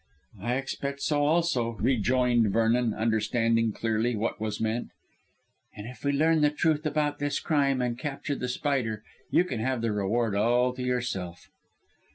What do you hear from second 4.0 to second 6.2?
what was meant, "and if we